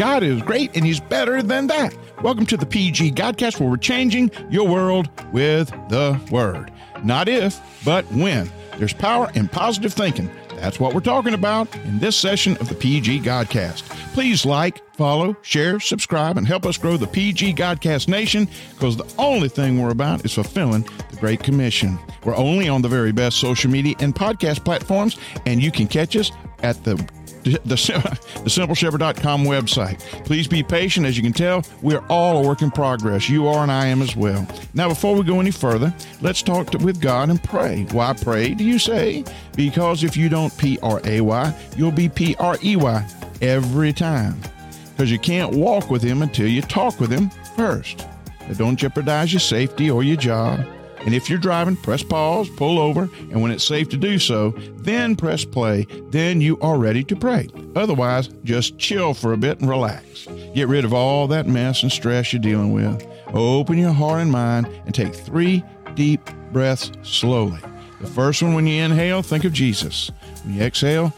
[0.00, 1.94] God is great and He's better than that.
[2.22, 6.72] Welcome to the PG Godcast, where we're changing your world with the Word.
[7.04, 8.50] Not if, but when.
[8.78, 10.30] There's power in positive thinking.
[10.56, 13.82] That's what we're talking about in this session of the PG Godcast.
[14.14, 19.12] Please like, follow, share, subscribe, and help us grow the PG Godcast Nation because the
[19.18, 21.98] only thing we're about is fulfilling the Great Commission.
[22.24, 26.16] We're only on the very best social media and podcast platforms, and you can catch
[26.16, 26.96] us at the
[27.42, 30.00] the, the, simpleshepherd.com website.
[30.24, 31.06] Please be patient.
[31.06, 33.28] As you can tell, we're all a work in progress.
[33.28, 34.46] You are, and I am as well.
[34.74, 37.86] Now, before we go any further, let's talk to, with God and pray.
[37.92, 39.24] Why pray, do you say?
[39.56, 43.06] Because if you don't P R A Y, you'll be P R E Y
[43.40, 44.40] every time.
[44.92, 48.06] Because you can't walk with Him until you talk with Him first.
[48.46, 50.66] But don't jeopardize your safety or your job.
[51.04, 54.50] And if you're driving, press pause, pull over, and when it's safe to do so,
[54.76, 55.86] then press play.
[56.10, 57.48] Then you are ready to pray.
[57.74, 60.26] Otherwise, just chill for a bit and relax.
[60.54, 63.06] Get rid of all that mess and stress you're dealing with.
[63.32, 66.20] Open your heart and mind and take three deep
[66.52, 67.60] breaths slowly.
[68.00, 70.10] The first one, when you inhale, think of Jesus.
[70.44, 71.10] When you exhale,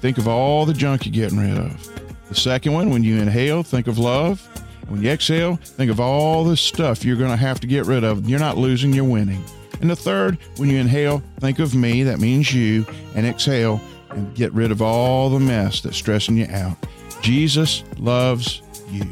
[0.00, 2.28] think of all the junk you're getting rid of.
[2.28, 4.46] The second one, when you inhale, think of love.
[4.90, 8.02] When you exhale, think of all the stuff you're going to have to get rid
[8.02, 8.28] of.
[8.28, 9.44] You're not losing, you're winning.
[9.80, 13.80] And the third, when you inhale, think of me, that means you, and exhale
[14.10, 16.76] and get rid of all the mess that's stressing you out.
[17.22, 19.04] Jesus loves you.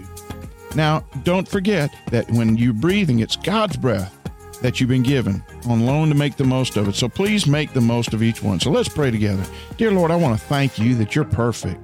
[0.74, 4.12] Now, don't forget that when you're breathing, it's God's breath
[4.60, 6.96] that you've been given on loan to make the most of it.
[6.96, 8.58] So please make the most of each one.
[8.58, 9.44] So let's pray together.
[9.76, 11.80] Dear Lord, I want to thank you that you're perfect.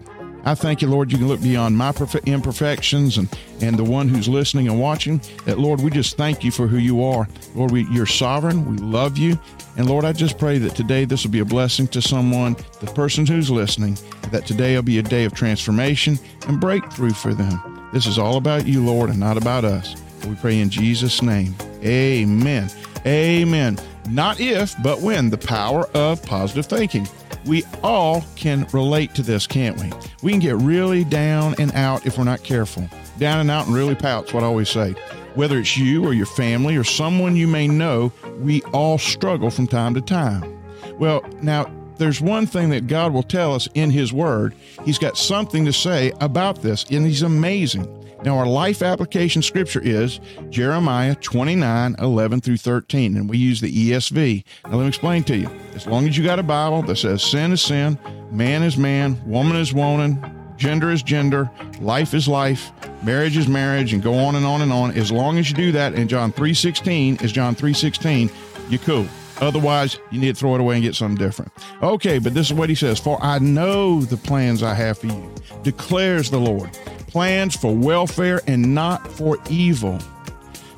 [0.47, 1.93] I thank you, Lord, you can look beyond my
[2.27, 3.29] imperfections and,
[3.63, 5.21] and the one who's listening and watching.
[5.47, 7.27] That, Lord, we just thank you for who you are.
[7.55, 8.67] Lord, we, you're sovereign.
[8.71, 9.39] We love you.
[9.77, 12.93] And Lord, I just pray that today this will be a blessing to someone, the
[12.95, 13.99] person who's listening,
[14.31, 17.89] that today will be a day of transformation and breakthrough for them.
[17.93, 19.95] This is all about you, Lord, and not about us.
[20.27, 21.55] We pray in Jesus' name.
[21.83, 22.71] Amen.
[23.07, 23.79] Amen.
[24.11, 27.09] Not if, but when, the power of positive thinking.
[27.47, 29.93] We all can relate to this, can't we?
[30.23, 32.89] We can get really down and out if we're not careful.
[33.19, 34.93] Down and out and really pout's what I always say.
[35.35, 39.67] Whether it's you or your family or someone you may know, we all struggle from
[39.67, 40.59] time to time.
[40.99, 44.55] Well, now, there's one thing that God will tell us in His Word.
[44.85, 47.89] He's got something to say about this, and He's amazing.
[48.25, 50.19] Now, our life application scripture is
[50.49, 54.45] Jeremiah 29 11 through 13, and we use the ESV.
[54.65, 55.51] Now, let me explain to you.
[55.75, 57.99] As long as you got a Bible that says sin is sin,
[58.31, 60.19] man is man, woman is woman,
[60.57, 61.51] gender is gender,
[61.81, 62.73] life is life,
[63.03, 64.93] marriage is marriage, and go on and on and on.
[64.93, 68.31] As long as you do that, and John 3:16 is John 3:16,
[68.71, 69.07] you're cool.
[69.41, 71.53] Otherwise, you need to throw it away and get something different.
[71.83, 75.07] Okay, but this is what he says For I know the plans I have for
[75.07, 76.71] you, declares the Lord
[77.15, 79.97] plans for welfare and not for evil,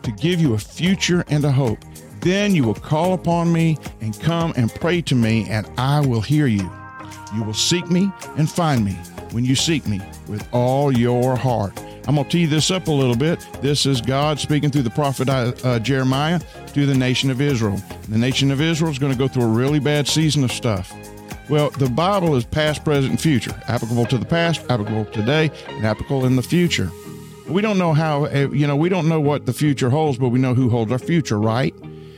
[0.02, 1.78] to give you a future and a hope.
[2.20, 6.20] Then you will call upon me and come and pray to me, and I will
[6.20, 6.70] hear you.
[7.34, 8.92] You will seek me and find me
[9.30, 11.72] when you seek me with all your heart.
[12.06, 13.40] I'm going to tee this up a little bit.
[13.62, 16.38] This is God speaking through the prophet uh, uh Jeremiah
[16.76, 17.80] to the nation of Israel.
[18.10, 20.92] The nation of Israel is going to go through a really bad season of stuff.
[21.48, 25.86] Well, the Bible is past, present, and future, applicable to the past, applicable today, and
[25.86, 26.90] applicable in the future.
[27.48, 30.28] We don't know how, eh, you know, we don't know what the future holds, but
[30.28, 31.74] we know who holds our future, right?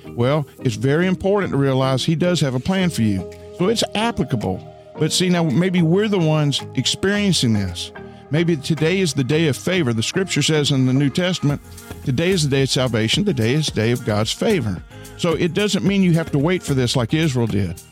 [0.07, 3.31] Well, it's very important to realize He does have a plan for you.
[3.59, 4.59] So it's applicable.
[4.99, 7.93] But see, now maybe we're the ones experiencing this.
[8.31, 9.93] Maybe today is the day of favor.
[9.93, 11.63] The scripture says in the New Testament,
[12.05, 14.83] today is the day of salvation, today is the day of God's favor.
[15.17, 17.83] So it doesn't mean you have to wait for this like Israel did.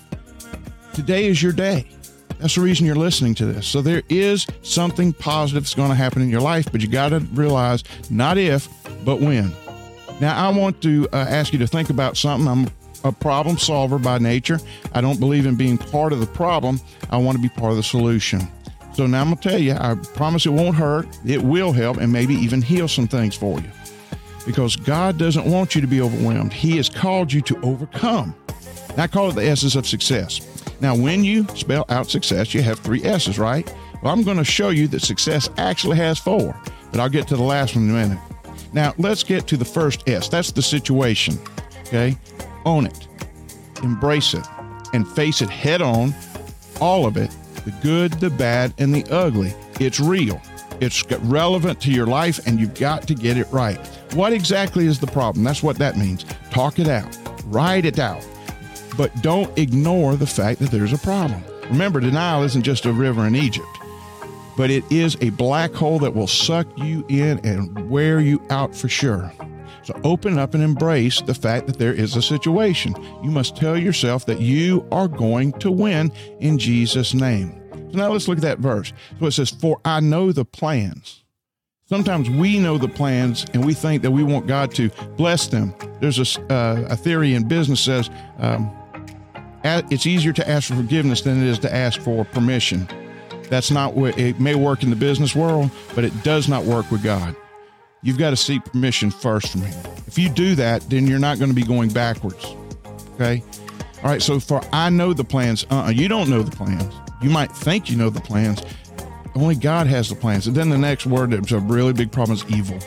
[0.93, 1.89] Today is your day.
[2.39, 3.67] That's the reason you're listening to this.
[3.67, 7.11] So there is something positive that's going to happen in your life, but you got
[7.11, 8.69] to realize not if,
[9.05, 9.53] but when.
[10.21, 12.49] Now, I want to uh, ask you to think about something.
[12.49, 12.71] I'm
[13.05, 14.59] a problem solver by nature.
[14.93, 16.81] I don't believe in being part of the problem.
[17.11, 18.49] I want to be part of the solution.
[18.97, 21.07] So now I'm going to tell you, I promise it won't hurt.
[21.27, 23.71] It will help and maybe even heal some things for you.
[24.47, 26.51] Because God doesn't want you to be overwhelmed.
[26.51, 28.35] He has called you to overcome.
[28.97, 30.41] I call it the S's of success.
[30.81, 33.71] Now, when you spell out success, you have three S's, right?
[34.03, 36.59] Well, I'm going to show you that success actually has four,
[36.91, 38.19] but I'll get to the last one in a minute.
[38.73, 40.31] Now, let's get to the first S.
[40.31, 41.39] That's the situation.
[41.81, 42.17] Okay?
[42.65, 43.09] Own it,
[43.83, 44.47] embrace it,
[44.95, 46.15] and face it head on,
[46.81, 47.26] all of it
[47.67, 49.53] the good, the bad, and the ugly.
[49.79, 50.41] It's real.
[50.81, 53.79] It's relevant to your life, and you've got to get it right.
[54.15, 55.45] What exactly is the problem?
[55.45, 56.25] That's what that means.
[56.51, 58.27] Talk it out, write it out
[58.97, 61.43] but don't ignore the fact that there's a problem.
[61.69, 63.67] Remember, denial isn't just a river in Egypt.
[64.57, 68.75] but it is a black hole that will suck you in and wear you out
[68.75, 69.31] for sure.
[69.87, 72.93] So open up and embrace the fact that there is a situation.
[73.23, 76.11] You must tell yourself that you are going to win
[76.41, 77.63] in Jesus' name.
[77.93, 78.93] So now let's look at that verse.
[79.21, 81.23] So it says, For I know the plans.
[81.89, 85.73] Sometimes we know the plans and we think that we want God to bless them.
[86.01, 88.77] There's a, uh, a theory in business says um,
[89.63, 92.89] it's easier to ask for forgiveness than it is to ask for permission.
[93.51, 96.91] That's not what it may work in the business world, but it does not work
[96.91, 97.37] with God
[98.03, 99.93] you've got to seek permission first from Him.
[100.07, 102.55] If you do that, then you're not going to be going backwards.
[103.15, 103.43] Okay.
[104.03, 104.23] All right.
[104.23, 105.67] So for I know the plans.
[105.71, 106.93] Uh, uh you don't know the plans.
[107.23, 108.63] You might think you know the plans.
[109.35, 110.47] Only God has the plans.
[110.47, 112.79] And then the next word that's a really big problem is evil.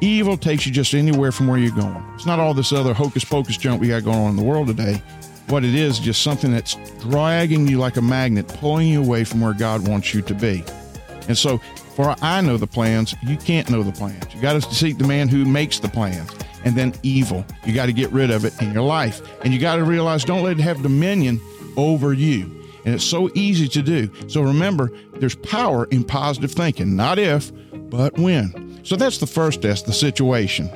[0.00, 2.04] Evil takes you just anywhere from where you're going.
[2.14, 4.68] It's not all this other hocus pocus junk we got going on in the world
[4.68, 5.02] today.
[5.48, 9.40] What it is, just something that's dragging you like a magnet, pulling you away from
[9.40, 10.62] where God wants you to be.
[11.26, 11.60] And so
[11.98, 14.32] for I know the plans, you can't know the plans.
[14.32, 16.30] You got to seek the man who makes the plans.
[16.64, 19.20] And then evil, you got to get rid of it in your life.
[19.42, 21.40] And you got to realize don't let it have dominion
[21.76, 22.44] over you.
[22.84, 24.08] And it's so easy to do.
[24.28, 27.50] So remember, there's power in positive thinking, not if,
[27.90, 28.78] but when.
[28.84, 30.70] So that's the first S, the situation.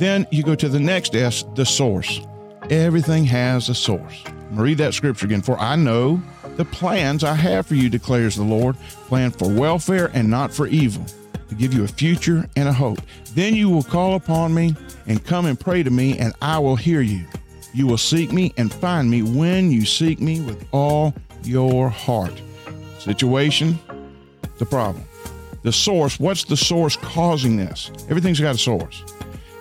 [0.00, 2.20] Then you go to the next S, the source.
[2.68, 4.24] Everything has a source.
[4.50, 5.42] read that scripture again.
[5.42, 6.20] For I know
[6.56, 10.66] the plans I have for you, declares the Lord, plan for welfare and not for
[10.66, 11.04] evil,
[11.48, 13.00] to give you a future and a hope.
[13.34, 14.74] Then you will call upon me
[15.06, 17.24] and come and pray to me, and I will hear you.
[17.72, 21.12] You will seek me and find me when you seek me with all
[21.42, 22.40] your heart.
[22.98, 23.78] Situation,
[24.58, 25.04] the problem.
[25.62, 27.90] The source, what's the source causing this?
[28.08, 29.02] Everything's got a source.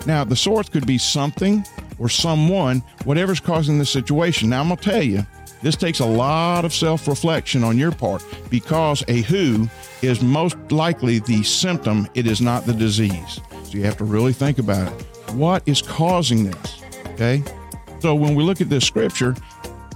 [0.06, 1.66] Now, the source could be something
[1.98, 4.50] or someone, whatever's causing the situation.
[4.50, 5.26] Now, I'm going to tell you,
[5.64, 9.70] this takes a lot of self reflection on your part because a who
[10.02, 13.40] is most likely the symptom, it is not the disease.
[13.64, 15.06] So you have to really think about it.
[15.32, 16.84] What is causing this?
[17.14, 17.42] Okay.
[18.00, 19.36] So when we look at this scripture,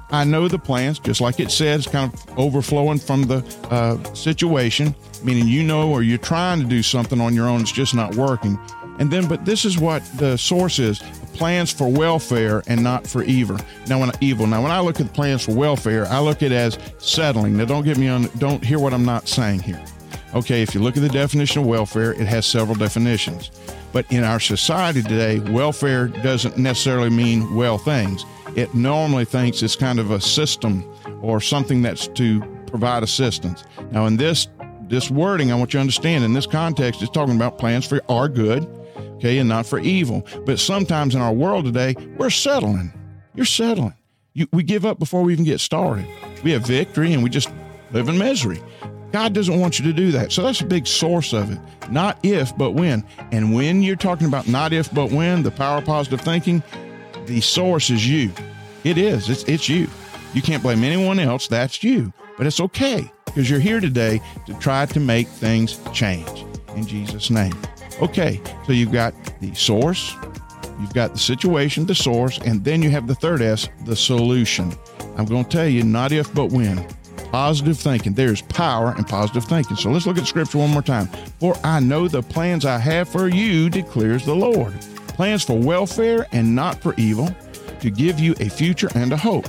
[0.09, 4.95] I know the plans, just like it says, kind of overflowing from the uh, situation,
[5.21, 8.15] meaning you know or you're trying to do something on your own, it's just not
[8.15, 8.57] working.
[8.99, 11.03] And then, but this is what the source is
[11.37, 13.57] plans for welfare and not for evil.
[13.87, 14.47] Now, when evil.
[14.47, 17.57] Now, when I look at plans for welfare, I look at it as settling.
[17.57, 18.23] Now, don't get me on.
[18.39, 19.83] Don't hear what I'm not saying here.
[20.33, 23.51] Okay, if you look at the definition of welfare, it has several definitions.
[23.93, 28.25] But in our society today, welfare doesn't necessarily mean well things.
[28.55, 30.83] It normally thinks it's kind of a system
[31.21, 33.63] or something that's to provide assistance.
[33.91, 34.47] Now, in this
[34.89, 38.01] this wording, I want you to understand in this context, it's talking about plans for
[38.07, 38.65] our good
[39.17, 40.25] okay, and not for evil.
[40.45, 42.91] But sometimes in our world today, we're settling.
[43.35, 43.93] You're settling.
[44.33, 46.07] You, we give up before we even get started.
[46.43, 47.51] We have victory and we just
[47.91, 48.61] live in misery.
[49.11, 50.31] God doesn't want you to do that.
[50.31, 51.59] So that's a big source of it.
[51.89, 53.03] Not if, but when.
[53.31, 56.61] And when you're talking about not if, but when, the power of positive thinking,
[57.25, 58.31] the source is you.
[58.83, 59.29] It is.
[59.29, 59.87] It's, it's you.
[60.33, 61.47] You can't blame anyone else.
[61.47, 62.13] That's you.
[62.37, 66.45] But it's okay because you're here today to try to make things change.
[66.75, 67.55] In Jesus' name.
[68.01, 70.15] Okay, so you've got the source,
[70.79, 74.71] you've got the situation, the source, and then you have the third S, the solution.
[75.17, 76.85] I'm going to tell you, not if, but when.
[77.31, 78.13] Positive thinking.
[78.13, 79.75] There's power in positive thinking.
[79.75, 81.07] So let's look at scripture one more time.
[81.39, 84.79] For I know the plans I have for you, declares the Lord.
[85.07, 87.35] Plans for welfare and not for evil,
[87.79, 89.47] to give you a future and a hope.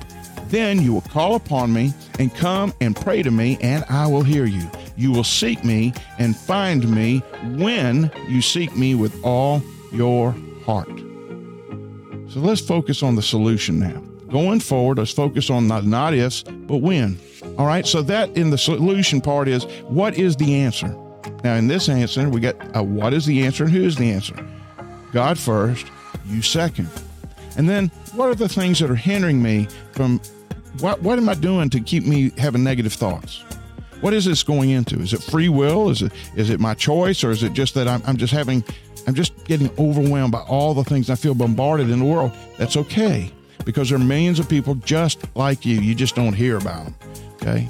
[0.48, 4.22] Then you will call upon me and come and pray to me, and I will
[4.22, 4.70] hear you.
[4.98, 7.20] You will seek me and find me
[7.56, 9.62] when you seek me with all
[9.92, 10.32] your
[10.64, 10.88] heart.
[12.28, 14.02] So let's focus on the solution now.
[14.28, 17.16] Going forward, let's focus on not, not ifs, but when.
[17.56, 20.88] All right, so that in the solution part is what is the answer?
[21.44, 24.10] Now, in this answer, we got a what is the answer and who is the
[24.10, 24.34] answer?
[25.12, 25.86] God first,
[26.26, 26.90] you second.
[27.56, 30.20] And then what are the things that are hindering me from
[30.80, 33.44] what, what am I doing to keep me having negative thoughts?
[34.00, 35.00] What is this going into?
[35.00, 35.90] Is it free will?
[35.90, 38.62] Is it is it my choice, or is it just that I'm, I'm just having
[39.06, 42.32] I'm just getting overwhelmed by all the things I feel bombarded in the world?
[42.58, 43.32] That's okay
[43.64, 45.80] because there are millions of people just like you.
[45.80, 46.94] You just don't hear about them.
[47.34, 47.68] Okay.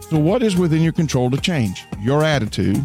[0.00, 1.84] So what is within your control to change?
[2.00, 2.84] Your attitude,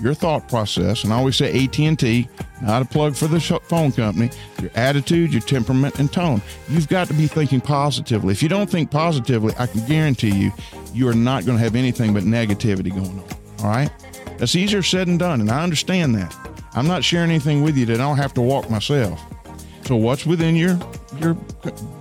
[0.00, 2.28] your thought process, and I always say AT&T,
[2.62, 4.30] not a plug for the phone company,
[4.60, 6.40] your attitude, your temperament, and tone.
[6.68, 8.32] You've got to be thinking positively.
[8.32, 10.52] If you don't think positively, I can guarantee you,
[10.94, 13.24] you are not going to have anything but negativity going on.
[13.60, 13.90] All right?
[14.38, 16.34] That's easier said than done, and I understand that.
[16.74, 19.20] I'm not sharing anything with you that I don't have to walk myself.
[19.84, 20.78] So what's within your
[21.18, 21.36] your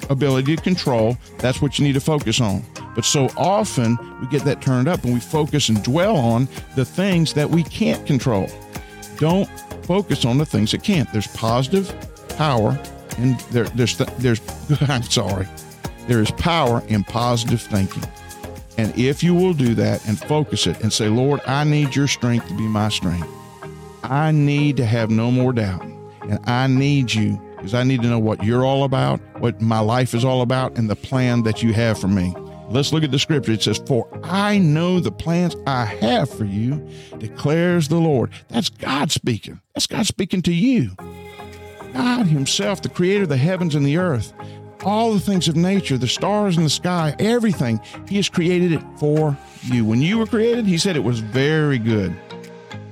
[0.10, 2.64] ability to control, that's what you need to focus on.
[2.96, 6.86] But so often we get that turned up and we focus and dwell on the
[6.86, 8.48] things that we can't control.
[9.18, 9.50] Don't
[9.86, 11.12] focus on the things that can't.
[11.12, 11.94] There's positive
[12.38, 12.80] power
[13.18, 14.42] and there, there's there's
[14.82, 15.48] I'm sorry.
[16.08, 18.04] There is power in positive thinking.
[18.78, 22.08] And if you will do that and focus it and say, Lord, I need your
[22.08, 23.28] strength to be my strength.
[24.04, 25.84] I need to have no more doubt.
[26.22, 29.80] And I need you because I need to know what you're all about, what my
[29.80, 32.34] life is all about, and the plan that you have for me.
[32.70, 33.52] Let's look at the scripture.
[33.52, 36.88] It says, For I know the plans I have for you,
[37.18, 38.32] declares the Lord.
[38.48, 39.60] That's God speaking.
[39.76, 40.92] That's God speaking to you.
[41.94, 44.34] God Himself, the creator of the heavens and the earth,
[44.84, 48.82] all the things of nature, the stars in the sky, everything, He has created it
[48.98, 49.86] for you.
[49.86, 52.16] When you were created, He said it was very good.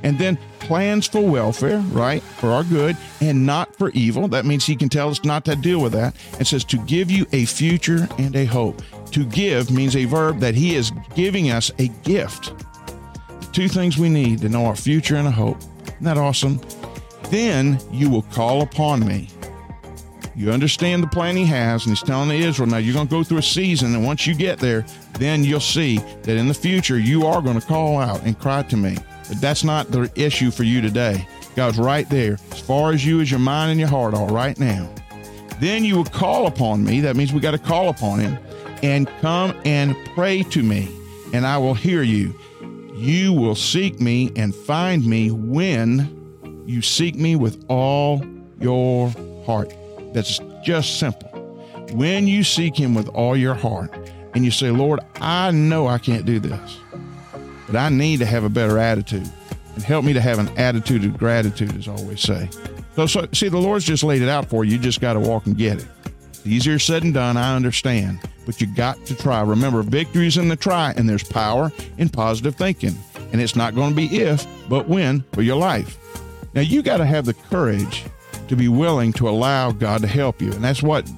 [0.04, 2.22] And then plans for welfare, right?
[2.22, 4.28] For our good and not for evil.
[4.28, 6.16] That means he can tell us not to deal with that.
[6.40, 8.82] It says to give you a future and a hope.
[9.12, 12.54] To give means a verb that he is giving us a gift.
[13.52, 15.58] Two things we need to know our future and a hope.
[15.86, 16.62] Isn't that awesome?
[17.30, 19.30] Then you will call upon me.
[20.36, 23.24] You understand the plan he has, and he's telling Israel, now you're going to go
[23.24, 26.98] through a season, and once you get there, then you'll see that in the future
[26.98, 28.98] you are going to call out and cry to me.
[29.28, 31.28] But that's not the issue for you today.
[31.56, 34.58] God's right there, as far as you as your mind and your heart are right
[34.60, 34.90] now.
[35.60, 37.02] Then you will call upon me.
[37.02, 38.40] That means we got to call upon him
[38.82, 40.90] and come and pray to me,
[41.34, 42.34] and I will hear you.
[42.96, 48.24] You will seek me and find me when you seek me with all
[48.60, 49.10] your
[49.46, 49.74] heart.
[50.14, 51.30] That's just simple.
[51.94, 53.94] When you seek him with all your heart
[54.34, 56.80] and you say, Lord, I know I can't do this
[57.70, 59.30] but I need to have a better attitude
[59.76, 62.50] and help me to have an attitude of gratitude, as I always say.
[62.96, 64.72] So, so see, the Lord's just laid it out for you.
[64.72, 65.88] You just got to walk and get it.
[66.46, 69.42] easier said than done, I understand, but you got to try.
[69.42, 72.98] Remember, victory is in the try, and there's power in positive thinking.
[73.32, 75.96] And it's not going to be if, but when for your life.
[76.56, 78.04] Now, you got to have the courage
[78.50, 80.52] to be willing to allow God to help you.
[80.52, 81.10] And that's what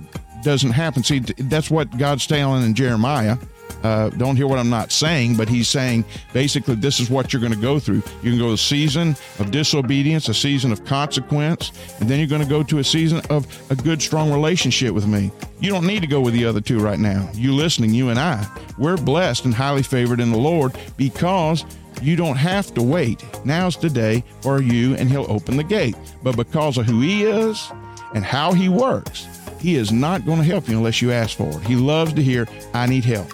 [0.43, 1.03] doesn't happen.
[1.03, 3.37] See, that's what God's telling in Jeremiah
[3.83, 7.39] uh, don't hear what I'm not saying, but he's saying basically this is what you're
[7.39, 8.03] going to go through.
[8.21, 12.43] You can go a season of disobedience, a season of consequence, and then you're going
[12.43, 15.31] to go to a season of a good, strong relationship with me.
[15.59, 17.29] You don't need to go with the other two right now.
[17.33, 18.45] You listening, you and I,
[18.77, 21.65] we're blessed and highly favored in the Lord because
[22.01, 23.23] you don't have to wait.
[23.45, 25.95] Now's the day for you, and He'll open the gate.
[26.23, 27.71] But because of who He is
[28.13, 29.27] and how He works,
[29.59, 31.61] He is not going to help you unless you ask for it.
[31.67, 33.31] He loves to hear, I need help.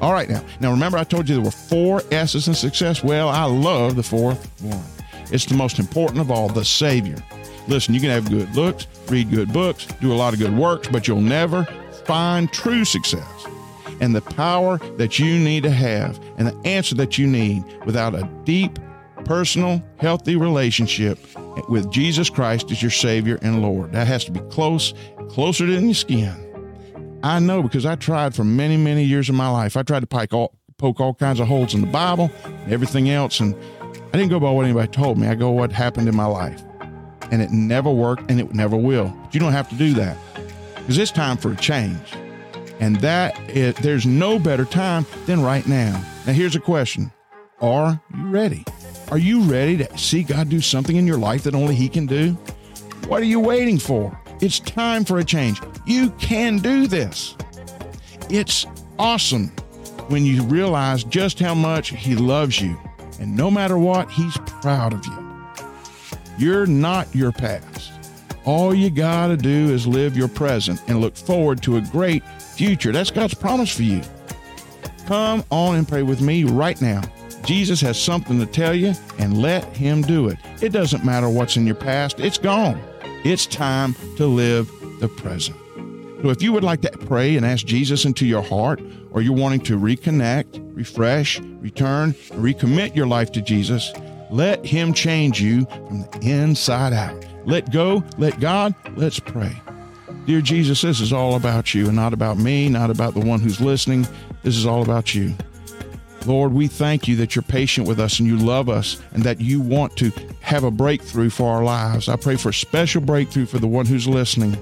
[0.00, 0.44] All right, now.
[0.60, 3.04] Now, remember, I told you there were four S's in success?
[3.04, 4.84] Well, I love the fourth one.
[5.30, 7.16] It's the most important of all the Savior.
[7.68, 10.88] Listen, you can have good looks, read good books, do a lot of good works,
[10.88, 11.64] but you'll never
[12.04, 13.46] find true success
[14.02, 18.14] and the power that you need to have and the answer that you need without
[18.14, 18.78] a deep,
[19.24, 21.18] personal, healthy relationship
[21.68, 23.92] with Jesus Christ as your Savior and Lord.
[23.92, 24.92] That has to be close,
[25.28, 26.34] closer than your skin.
[27.22, 29.76] I know because I tried for many, many years of my life.
[29.76, 33.08] I tried to poke all, poke all kinds of holes in the Bible and everything
[33.08, 33.38] else.
[33.38, 33.54] And
[34.12, 35.28] I didn't go by what anybody told me.
[35.28, 36.60] I go what happened in my life.
[37.30, 39.16] And it never worked and it never will.
[39.22, 40.18] But you don't have to do that
[40.74, 42.12] because it's time for a change.
[42.82, 46.04] And that is, there's no better time than right now.
[46.26, 47.12] Now, here's a question
[47.60, 48.64] Are you ready?
[49.12, 52.06] Are you ready to see God do something in your life that only He can
[52.06, 52.32] do?
[53.06, 54.20] What are you waiting for?
[54.40, 55.60] It's time for a change.
[55.86, 57.36] You can do this.
[58.28, 58.66] It's
[58.98, 59.50] awesome
[60.08, 62.76] when you realize just how much He loves you.
[63.20, 65.46] And no matter what, He's proud of you.
[66.36, 68.01] You're not your past.
[68.44, 72.24] All you got to do is live your present and look forward to a great
[72.40, 72.90] future.
[72.90, 74.02] That's God's promise for you.
[75.06, 77.02] Come on and pray with me right now.
[77.44, 80.38] Jesus has something to tell you and let Him do it.
[80.60, 82.80] It doesn't matter what's in your past, it's gone.
[83.24, 84.68] It's time to live
[85.00, 85.56] the present.
[86.22, 88.80] So if you would like to pray and ask Jesus into your heart,
[89.12, 93.92] or you're wanting to reconnect, refresh, return, recommit your life to Jesus,
[94.30, 97.24] let Him change you from the inside out.
[97.44, 99.60] Let go, let God, let's pray.
[100.26, 103.40] Dear Jesus, this is all about you and not about me, not about the one
[103.40, 104.06] who's listening.
[104.42, 105.34] This is all about you.
[106.24, 109.40] Lord, we thank you that you're patient with us and you love us and that
[109.40, 112.08] you want to have a breakthrough for our lives.
[112.08, 114.52] I pray for a special breakthrough for the one who's listening,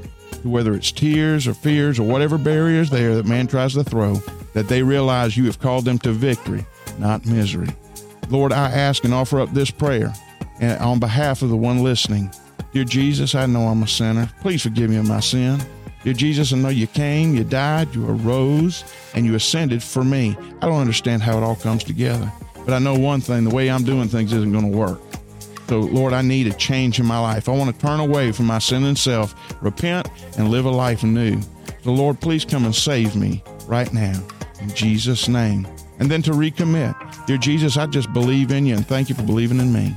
[0.43, 4.15] whether it's tears or fears or whatever barriers there that man tries to throw,
[4.55, 6.65] that they realize you have called them to victory,
[6.99, 7.69] not misery.
[8.31, 10.15] Lord, I ask and offer up this prayer
[10.61, 12.31] and on behalf of the one listening.
[12.73, 14.31] Dear Jesus, I know I'm a sinner.
[14.43, 15.61] Please forgive me of my sin.
[16.05, 18.85] Dear Jesus, I know you came, you died, you arose,
[19.15, 20.37] and you ascended for me.
[20.62, 22.33] I don't understand how it all comes together,
[22.65, 25.00] but I know one thing the way I'm doing things isn't going to work.
[25.69, 27.49] So, Lord, I need a change in my life.
[27.49, 30.09] I want to turn away from my sin and self, repent,
[30.39, 31.41] and live a life anew.
[31.83, 34.21] So, Lord, please come and save me right now.
[34.61, 35.67] In Jesus' name.
[35.99, 36.95] And then to recommit.
[37.27, 39.95] Dear Jesus, I just believe in you and thank you for believing in me.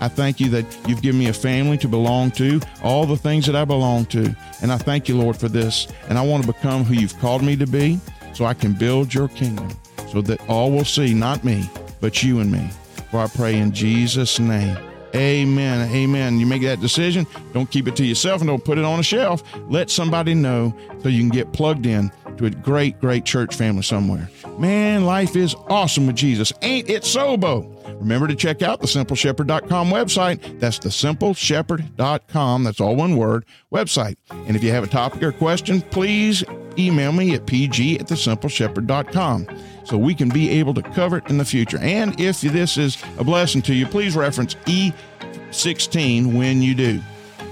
[0.00, 3.46] I thank you that you've given me a family to belong to, all the things
[3.46, 4.34] that I belong to.
[4.62, 5.88] And I thank you, Lord, for this.
[6.08, 8.00] And I want to become who you've called me to be
[8.32, 9.68] so I can build your kingdom
[10.10, 11.68] so that all will see, not me,
[12.00, 12.70] but you and me.
[13.10, 14.78] For I pray in Jesus' name.
[15.14, 15.90] Amen.
[15.90, 16.38] Amen.
[16.38, 17.26] You make that decision.
[17.54, 19.42] Don't keep it to yourself and don't put it on a shelf.
[19.68, 23.82] Let somebody know so you can get plugged in to a great, great church family
[23.82, 24.30] somewhere.
[24.58, 26.52] Man, life is awesome with Jesus.
[26.62, 27.77] Ain't it so, Bo?
[27.98, 30.60] Remember to check out the simpleshepherd.com website.
[30.60, 32.64] That's the simpleshepherd.com.
[32.64, 34.16] That's all one word website.
[34.30, 36.44] And if you have a topic or question, please
[36.78, 39.48] email me at pg at the simpleshepherd.com
[39.84, 41.78] so we can be able to cover it in the future.
[41.78, 47.00] And if this is a blessing to you, please reference E16 when you do.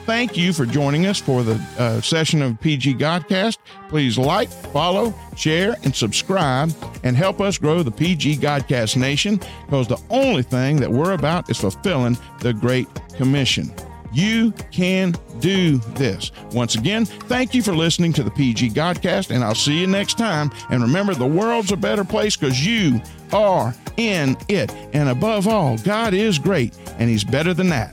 [0.07, 3.59] Thank you for joining us for the uh, session of PG Godcast.
[3.89, 6.73] Please like, follow, share, and subscribe
[7.03, 11.51] and help us grow the PG Godcast Nation because the only thing that we're about
[11.51, 12.87] is fulfilling the Great
[13.17, 13.75] Commission.
[14.13, 16.31] You can do this.
[16.53, 20.17] Once again, thank you for listening to the PG Godcast, and I'll see you next
[20.17, 20.53] time.
[20.71, 24.73] And remember, the world's a better place because you are in it.
[24.93, 27.93] And above all, God is great, and He's better than that.